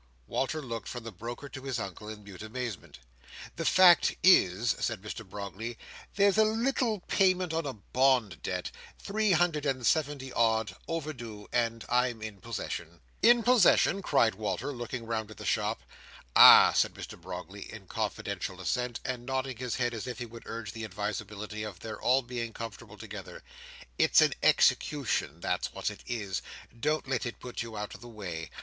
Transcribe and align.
Walter 0.25 0.63
looked 0.63 0.87
from 0.87 1.03
the 1.03 1.11
broker 1.11 1.47
to 1.47 1.61
his 1.61 1.77
Uncle 1.77 2.09
in 2.09 2.23
mute 2.23 2.41
amazement. 2.41 2.97
"The 3.55 3.65
fact 3.67 4.15
is," 4.23 4.71
said 4.79 4.99
Mr 5.03 5.23
Brogley, 5.23 5.77
"there's 6.15 6.39
a 6.39 6.43
little 6.43 7.01
payment 7.01 7.53
on 7.53 7.67
a 7.67 7.73
bond 7.73 8.41
debt 8.41 8.71
—three 8.97 9.33
hundred 9.33 9.63
and 9.63 9.85
seventy 9.85 10.33
odd, 10.33 10.75
overdue: 10.87 11.47
and 11.53 11.85
I'm 11.87 12.19
in 12.23 12.41
possession." 12.41 12.99
"In 13.21 13.43
possession!" 13.43 14.01
cried 14.01 14.33
Walter, 14.33 14.71
looking 14.73 15.05
round 15.05 15.29
at 15.29 15.37
the 15.37 15.45
shop. 15.45 15.83
"Ah!" 16.35 16.73
said 16.73 16.95
Mr 16.95 17.15
Brogley, 17.15 17.71
in 17.71 17.85
confidential 17.85 18.59
assent, 18.59 18.99
and 19.05 19.23
nodding 19.23 19.57
his 19.57 19.75
head 19.75 19.93
as 19.93 20.07
if 20.07 20.17
he 20.17 20.25
would 20.25 20.47
urge 20.47 20.71
the 20.71 20.83
advisability 20.83 21.61
of 21.61 21.79
their 21.81 22.01
all 22.01 22.23
being 22.23 22.53
comfortable 22.53 22.97
together. 22.97 23.43
"It's 23.99 24.19
an 24.19 24.33
execution. 24.41 25.41
That's 25.41 25.71
what 25.73 25.91
it 25.91 26.01
is. 26.07 26.41
Don't 26.75 27.07
let 27.07 27.23
it 27.27 27.39
put 27.39 27.61
you 27.61 27.77
out 27.77 27.93
of 27.93 28.01
the 28.01 28.07
way. 28.07 28.49